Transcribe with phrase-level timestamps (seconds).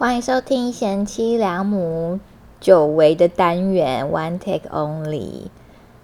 [0.00, 2.20] 欢迎收听贤妻良母
[2.60, 5.48] 久违的单元 One Take Only。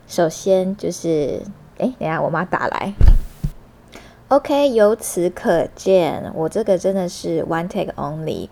[0.09, 1.43] 首先就是，
[1.79, 2.95] 哎，等下我妈打来。
[4.27, 8.49] OK，由此可见，我这个真的是 One Take Only。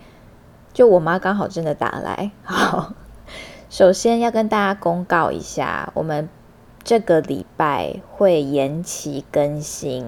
[0.73, 2.31] 就我妈刚好真的打来。
[2.45, 2.95] 好，
[3.69, 6.29] 首先要跟大家公告一下，我们
[6.85, 10.07] 这个礼拜会延期更新。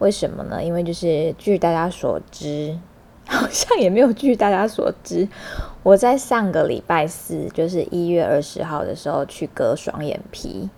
[0.00, 0.62] 为什么呢？
[0.62, 2.78] 因为就是据大家所知。
[3.34, 5.28] 好像也没有据大家所知，
[5.82, 10.70] 我在上个礼拜四，就是一月二十号的时候去割双眼皮，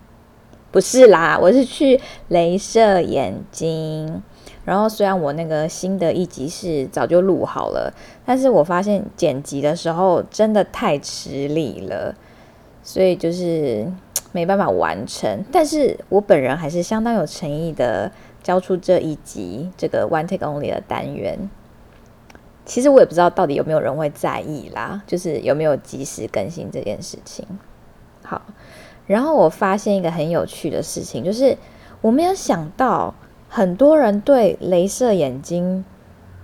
[0.72, 2.00] 不是啦，我是去
[2.30, 4.22] 镭射眼睛。
[4.64, 7.92] 然后虽然我那个新的一集是早就录好了，
[8.24, 12.12] 但是我发现剪辑的时候真的太吃力了，
[12.82, 13.86] 所以就是
[14.32, 15.44] 没办法完成。
[15.52, 18.10] 但是我本人还是相当有诚意的
[18.42, 21.48] 交出这一集这个 One Take Only 的单元。
[22.66, 27.46] 其实我也不知道到底有没有人会在意啦，就是有没有及时更新这件事情。
[28.24, 28.42] 好，
[29.06, 31.56] 然后我发现一个很有趣的事情，就是
[32.00, 33.14] 我没有想到
[33.48, 35.84] 很多人对镭射眼睛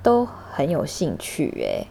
[0.01, 1.89] 都很有兴趣诶，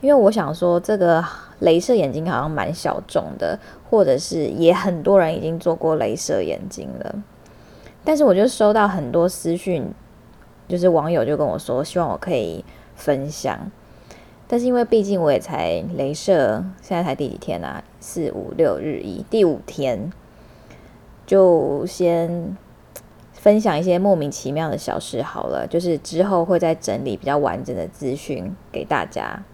[0.00, 1.24] 因为我想说这个
[1.60, 3.56] 镭射眼睛好像蛮小众的，
[3.88, 7.14] 或者是也很多人已经做过镭射眼睛了，
[8.04, 9.88] 但是我就收到很多私讯，
[10.66, 12.64] 就是网友就跟我说，希望我可以。
[12.98, 13.70] 分享，
[14.48, 17.82] 但是因为毕竟我也才镭射，现在才第几天啊？
[18.00, 20.12] 四五六日一第五天，
[21.24, 22.56] 就先
[23.32, 25.66] 分享一些莫名其妙的小事好了。
[25.66, 29.44] 就是之后会再整理比较完整的资讯给大家。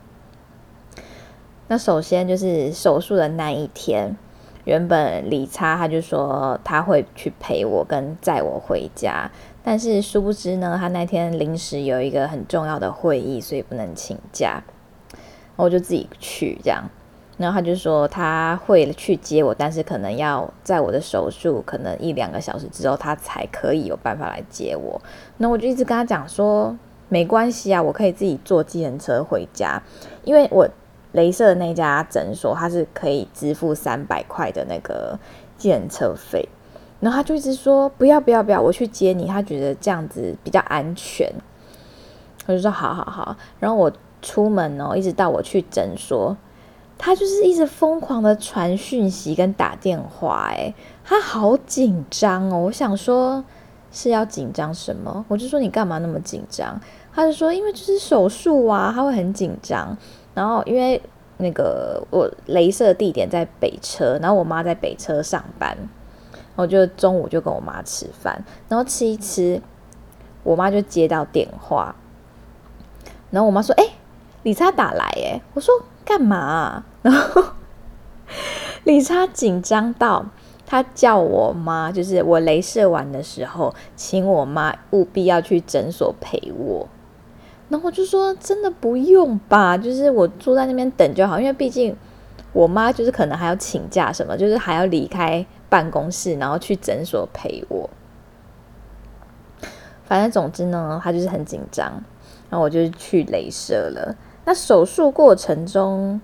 [1.68, 4.16] 那首先就是手术的那一天，
[4.64, 9.30] 原本李差他就说他会去陪我跟载我回家。
[9.66, 14.62] 但是殊不知呢，他那天临时有一个很重要的会议，所以不能请假，
[15.56, 16.84] 我就自己去这样。
[17.38, 25.00] 然后他就说他会去接我，但是可能要在我的手术可能一两个小时之后，他才可以有办法来接我。
[25.38, 26.76] 那我就一直跟他讲说，
[27.08, 29.82] 没关系啊，我可以自己坐计程车回家，
[30.22, 30.68] 因为我
[31.14, 35.18] 镭射的那家诊所，它是可以支付三百块的那个
[35.56, 36.48] 计程车费。
[37.04, 39.26] 然后他就一直说不要不要不要，我去接你。
[39.26, 41.30] 他觉得这样子比较安全。
[42.46, 43.36] 我就说好好好。
[43.60, 43.92] 然后我
[44.22, 46.34] 出门哦，一直到我去诊所，
[46.96, 50.48] 他就是一直疯狂的传讯息跟打电话。
[50.48, 50.72] 哎，
[51.04, 52.58] 他好紧张哦。
[52.58, 53.44] 我想说
[53.92, 55.26] 是要紧张什么？
[55.28, 56.80] 我就说你干嘛那么紧张？
[57.12, 59.94] 他就说因为就是手术啊，他会很紧张。
[60.32, 60.98] 然后因为
[61.36, 65.76] 那个我镭射地点在北车，然后我妈在北车上班。
[66.56, 69.60] 我就中午就跟我妈吃饭，然后吃一吃，
[70.42, 71.96] 我妈就接到电话，
[73.30, 73.84] 然后我妈说：“哎，
[74.44, 77.42] 李差打来，哎，我说干嘛？”然后
[78.84, 80.26] 李差紧张到
[80.64, 86.88] 他叫我妈，就是我镭射完的时候，请我妈务必要去诊所陪我。
[87.68, 91.96] 然后我就说：“真的不用吧，就是我坐在那边等就好，因为毕竟
[92.52, 97.90] 我妈就是可能还要请假什么，就是还要离开。”办公室，然后去诊所陪我。
[100.04, 101.90] 反正总之呢，他就是很紧张，
[102.50, 104.14] 然后我就去镭射了。
[104.44, 106.20] 那手术过程中，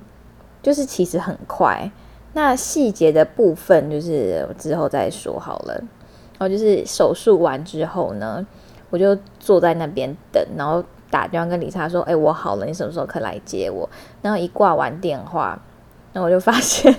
[0.63, 1.91] 就是其实很快。
[2.35, 5.75] 那细节的部分，就是之后再说好了。
[5.75, 8.47] 然后就是手术完之后呢，
[8.91, 13.89] 我就坐在那边等，然后打电话跟李查说：“哎，我好了，你什么时候可以来接我？”
[14.23, 15.61] 然后一挂完电话，
[16.13, 16.95] 那我就发现。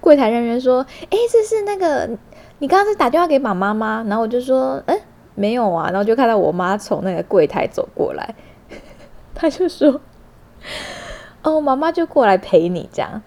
[0.00, 2.08] 柜台人员说：“哎，这是那个
[2.58, 4.98] 你刚刚是打电话给妈妈吗？”然后我就说：“哎，
[5.34, 8.34] 没有啊。”然后就看到我妈从那个柜台走过来，
[9.34, 10.00] 她就说
[11.42, 13.22] ：“哦，妈妈就过来陪你这样。”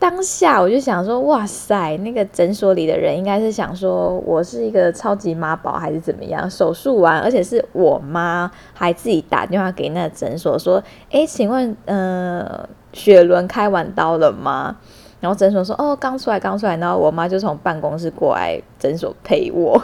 [0.00, 6.50] 当下我就想说：“哇塞，那个诊所里的人应该是想说我是一个超级妈宝还是怎么样？
[6.50, 10.82] 手术完，而且是我妈还自己打电话给那个诊所说
[11.12, 14.76] ：‘哎，请问，呃。’”雪伦开完刀了吗？
[15.20, 19.80] 然后诊所说：“哦，刚出来，刚出来。”然后我妈就从办公室过来诊所陪我，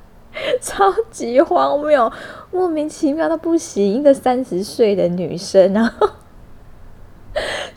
[0.62, 2.10] 超级荒谬，
[2.50, 3.86] 莫名其妙的不行。
[3.92, 6.08] 一个三十岁的女生，然后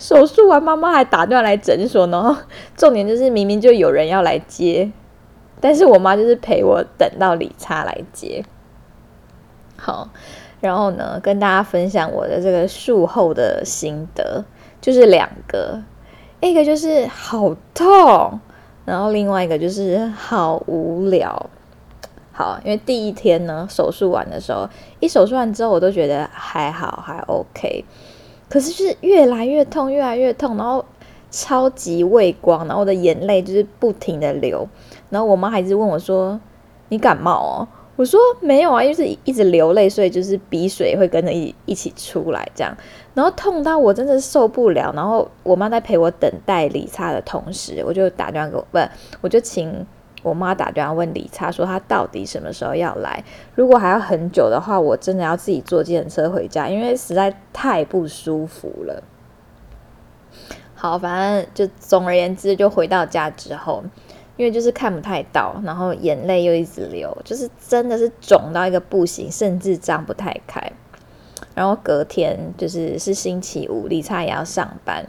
[0.01, 2.07] 手术完，妈妈还打断来诊所。
[2.07, 2.35] 然后
[2.75, 4.91] 重点就是明明就有人要来接，
[5.59, 8.43] 但是我妈就是陪我等到理查来接。
[9.77, 10.09] 好，
[10.59, 14.43] 然后呢，跟大家分享我的这个术后的心得。
[14.81, 15.79] 就是两个，
[16.39, 18.39] 一个就是好痛，
[18.83, 21.51] 然后另外一个就是好无聊。
[22.31, 24.67] 好，因为第一天呢，手术完的时候，
[24.99, 27.85] 一手术完之后，我都觉得还好，还 OK。
[28.51, 30.83] 可是就是越来越痛，越来越痛，然后
[31.31, 34.67] 超级畏光，然后我的眼泪就是不停的流，
[35.09, 36.37] 然后我妈还是问我说
[36.89, 42.75] ：“你感冒哦？”我说：“没有啊，因为是一直流泪，所以就是鼻水会跟着一一起出来这样。”
[43.13, 48.79] 然后痛到我真的受不了，然后我妈在陪我等待理查的同时，我就打电话给我，不，
[49.21, 49.85] 我就请
[50.23, 53.23] 我妈打电话问理查说他到底什么时候要来。
[53.55, 59.03] 如果还要很久的话，我真的要自己坐计程车回家，因为实在太不舒服了。
[60.75, 63.83] 好，反正就总而言之，就回到家之后，
[64.35, 70.71] 因为就是看不太到，然后眼泪又一直流，就是真的是肿到一个不行，甚至张不太开。
[71.53, 75.05] 然后隔天就是是星期五，理查也要上班，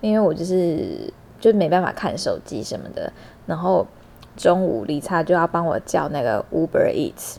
[0.00, 3.12] 因为我就是就没办法看手机什么的。
[3.46, 3.86] 然后
[4.36, 7.36] 中午理查就要帮我叫那个 Uber Eats，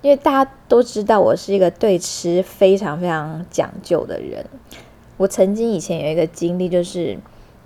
[0.00, 4.46] 因为大家都知道我是一个对吃非常非常讲究的人。
[5.16, 7.18] 我曾经以前有一个经历，就是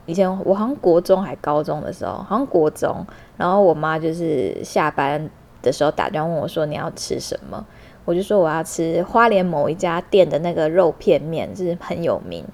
[0.06, 5.30] 以前我好像国中还高中的时候，好像国中，然后我妈就是下班
[5.62, 7.64] 的时候打电话问我说你要吃什么。
[8.04, 12.44] 我就说我要吃花莲某一家店的那个肉片面，就是很有名。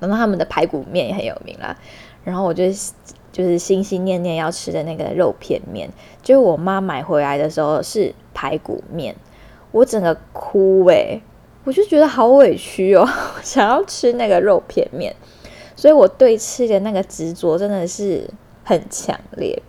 [0.00, 1.74] 然后他们的排骨面也很有名啦。
[2.22, 2.64] 然后我就
[3.32, 5.90] 就是心心念念要吃的那个肉片面，
[6.22, 9.16] 就我妈买回来的时候是排骨面，
[9.72, 11.20] 我整个哭诶，
[11.64, 13.08] 我就觉得好委屈哦，
[13.42, 15.16] 想要吃那个肉片面，
[15.74, 18.28] 所以我对吃的那个执着真的是
[18.62, 19.60] 很强烈。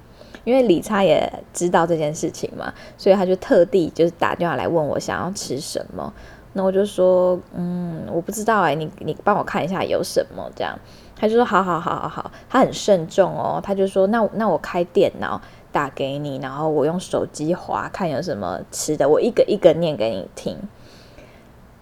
[0.45, 6.13] 因为理查也知道这件事情嘛，所以他就特地就是打电话来问我想要吃什么。
[6.51, 10.77] 那我就说，嗯，我不知道哎，你你帮我看一下有什么这样。
[11.15, 13.61] 他就说，好好好好好，他很慎重哦。
[13.63, 15.39] 他就说，那那我开电脑
[15.71, 20.57] 打给你，然后我用手机划看有什么吃的，我一个一个念给你听。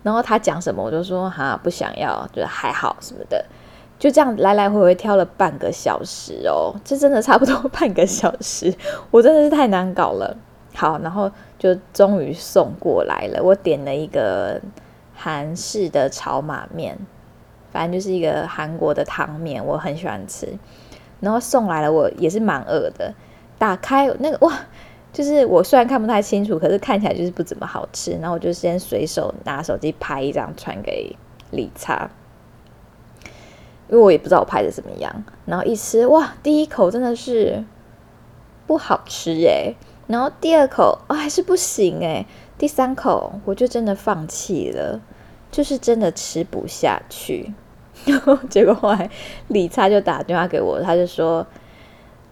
[0.03, 3.45] 然后他讲什么，我就说哈不想要，觉得还好什么的。
[3.97, 8.73] 就这样来来回回挑了半个小时哦，这真的差不多半个小时，
[9.11, 10.35] 我真的是太难搞了。
[10.73, 11.29] 好，然后
[11.59, 13.43] 就终于送过来了。
[13.43, 14.59] 我点了一个
[15.15, 16.97] 韩式的炒马面，
[17.71, 20.47] 反正就是一个韩国的汤面，我很喜欢吃。
[21.19, 23.13] 然后送来了，我也是蛮饿的。
[23.57, 24.53] 打开那个哇，
[25.13, 28.11] 就是我虽然看不太清楚，可是看起来就是不怎么好吃。
[28.13, 31.15] 然后我就先随手拿手机拍一张传给
[31.51, 32.09] 李查。
[33.89, 37.63] 因为我也不知道我拍的怎么样，然后一吃哇，第一口真的是
[38.65, 39.75] 不好吃诶。
[40.07, 42.25] 然后第二口哦还是不行诶。
[42.57, 45.01] 第三口我就真的放弃了，
[45.51, 47.53] 就是真的吃不下去。
[48.49, 49.11] 结果后来
[49.49, 51.45] 李差就打电话给我，他就说：“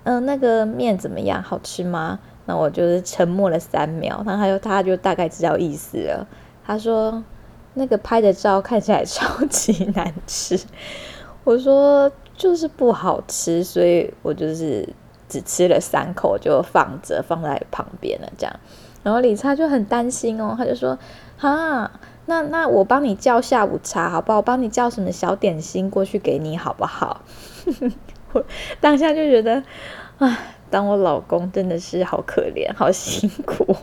[0.03, 1.43] 嗯，那个面怎么样？
[1.43, 6.27] 好吃吗？”那我就是沉默了三秒，然后他就他就大概知道意思了。
[6.65, 7.23] 他说
[7.75, 10.59] ：“那个拍的照看起来超级难吃。
[11.45, 14.89] ”我说就是不好吃，所以我就是
[15.27, 18.59] 只吃了三口就放着放在旁边了，这样。
[19.03, 20.97] 然后李差就很担心哦，他就说
[21.37, 21.91] ：“哈，
[22.29, 24.37] 那那我帮你叫下午茶好不好？
[24.37, 27.21] 我帮你叫什么小点心过去给你好不好？”
[28.33, 28.45] 我
[28.79, 29.63] 当下就觉得，
[30.19, 30.37] 啊，
[30.69, 33.75] 当我老公真的是好可怜，好辛苦。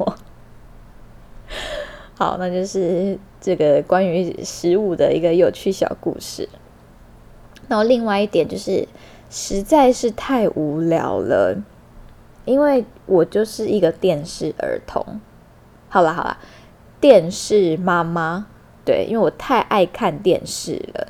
[2.14, 6.48] 好，那就是这个关于食物的一个有趣小故事。
[7.66, 8.86] 然后另外一点就是，
[9.28, 11.60] 实在是太无聊了，
[12.44, 15.20] 因为我就是一个电视儿童。
[15.88, 16.38] 好了好了，
[17.00, 18.46] 电视妈妈，
[18.84, 21.08] 对，因为我太爱看电视了，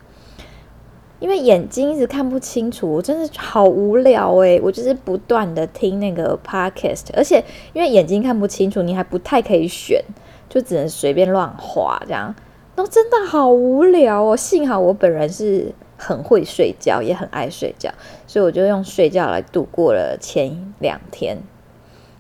[1.21, 10.03] 因为眼睛一直看不清楚，我真的好无聊诶，我就是不断的听那个 podcast，而且因为眼睛看不清楚，你还不太可以选，
[10.49, 12.35] 就只能随便乱画这样，
[12.77, 14.37] 那真的好无聊哦。
[14.37, 15.75] 幸好我本人是。
[15.99, 17.91] 很会睡觉，也很爱睡觉，
[18.27, 21.39] 所以我就用睡觉来度过了前两天。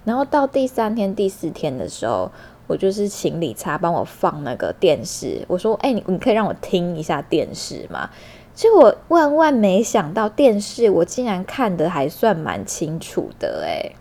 [0.06, 2.30] 然后到第三天、第四天的时候，
[2.66, 5.44] 我就是请理查帮我放那个电视。
[5.48, 8.10] 我说：“哎，你你可以让我听一下电视吗？”
[8.54, 13.92] 结果万万没想到，电视我竟然看的还算蛮清楚的，哎，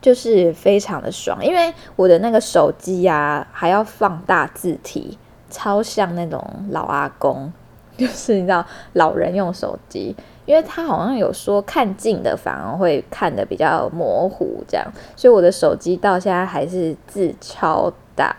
[0.00, 1.44] 就是非常的爽。
[1.44, 5.18] 因为我的那个手机呀，还要放大字体，
[5.48, 7.52] 超像那种老阿公。
[7.96, 10.14] 就是你知道老人用手机，
[10.46, 18.34] 因为他好像有说看近的反而会看的比较模糊，这样，所以我的手机到现在还是字超大。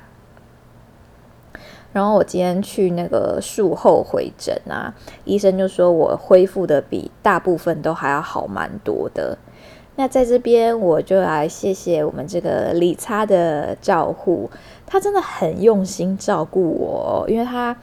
[1.93, 4.93] 然后我今天去那个术后回诊啊，
[5.25, 9.37] 医生就说我恢复的比大部分都还要好蛮多的。
[9.95, 14.47] 那在这边我就来谢谢我们这个理查的照护，
[14.85, 17.75] 他真的很用心照顾我，因为他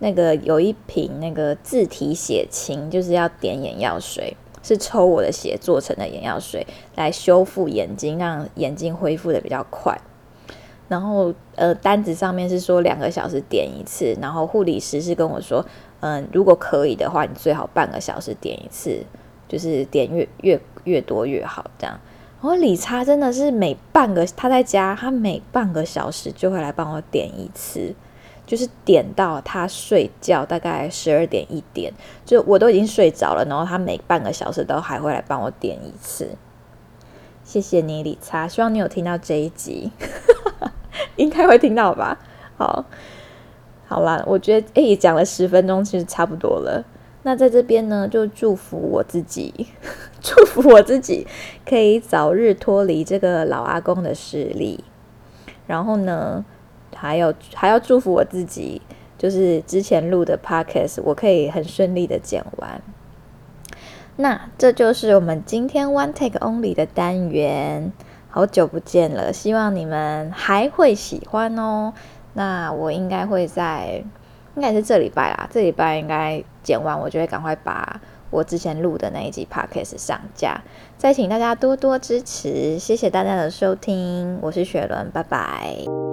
[0.00, 6.66] 那个有一瓶那个自体血清，就是要点眼药水，是抽我的血做成的眼药水，
[6.96, 9.98] 来修复眼睛，让眼睛恢复的比较快。
[10.88, 15.64] 然后呃，单子上面是说两个小时点一次，然后护理师是跟我说，
[16.00, 19.04] 嗯，如果可以的话，你最好半个小时点一次，
[19.46, 22.00] 就是点越越越多越好这样。
[22.42, 27.94] 然后理查真的是每半个他在家，他每半个小时就会来帮我点一次，
[28.50, 31.92] 就是点到他睡觉大概十二点一点，
[32.24, 36.30] 就我都已经睡着了，然后他每半个小时都还会来帮我点一次。
[37.44, 39.92] 谢谢你，理查，希望你有听到这一集。
[41.14, 42.18] 应该会听到吧？
[42.56, 42.84] 好，
[43.86, 46.84] 好啦，我觉得诶，讲了十分钟，其实差不多了。
[47.22, 49.68] 那在这边呢，就祝福我自己，
[50.20, 51.24] 祝福我自己
[51.64, 54.82] 可以早日脱离这个老阿公的势力。
[55.68, 56.44] 然后呢，
[57.00, 58.82] 还有还要祝福我自己，
[59.16, 62.82] 就是之前录的 podcast，我可以很顺利的剪完。
[64.16, 67.90] 那这就是我们今天 one take only 的单元。
[68.32, 71.92] 好久不见了，希望你们还会喜欢哦。
[72.34, 74.04] 那我应该会在，
[74.54, 75.48] 应该是这礼拜啦。
[75.50, 80.62] 这礼拜应该剪完，我就会赶快把我之前录的那一集 podcast 上架。
[80.96, 86.09] 再请大家多多支持，谢谢大家的收听，我是雪伦，拜拜。